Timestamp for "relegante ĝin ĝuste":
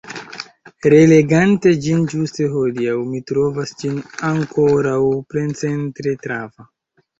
0.93-2.47